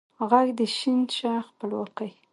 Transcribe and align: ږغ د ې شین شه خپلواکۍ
ږغ 0.23 0.33
د 0.57 0.59
ې 0.65 0.67
شین 0.77 0.99
شه 1.15 1.33
خپلواکۍ 1.49 2.11